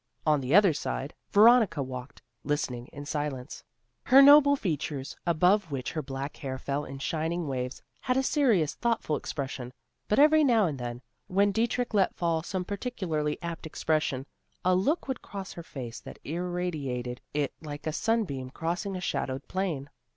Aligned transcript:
On 0.25 0.41
the 0.41 0.55
other 0.55 0.73
side 0.73 1.13
Veronica 1.29 1.83
walked, 1.83 2.23
listening 2.43 2.87
in 2.87 3.05
silence. 3.05 3.63
Her 4.05 4.19
noble 4.19 4.55
features, 4.55 5.15
above 5.27 5.69
which 5.69 5.91
her 5.91 6.01
black 6.01 6.37
hair 6.37 6.57
fell 6.57 6.85
in 6.85 6.97
shining 6.97 7.47
waves, 7.47 7.83
had 7.99 8.17
a 8.17 8.23
serious, 8.23 8.73
thoughtful 8.73 9.15
expression, 9.15 9.71
but 10.07 10.17
every 10.17 10.43
now 10.43 10.65
and 10.65 10.79
then, 10.79 11.03
when 11.27 11.51
Dietrich 11.51 11.93
let 11.93 12.15
fall 12.15 12.41
some 12.41 12.65
particularly 12.65 13.37
apt 13.43 13.67
expression, 13.67 14.25
a 14.65 14.73
look 14.73 15.07
would 15.07 15.21
cross 15.21 15.53
her 15.53 15.61
face 15.61 15.99
that 15.99 16.17
irradiated 16.23 17.21
it 17.35 17.53
like 17.61 17.85
a 17.85 17.93
sunbeam 17.93 18.49
crossing 18.49 18.95
a 18.95 19.01
shadowed 19.01 19.47
plain. 19.47 19.87